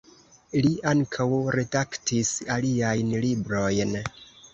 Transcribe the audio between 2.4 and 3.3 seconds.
aliajn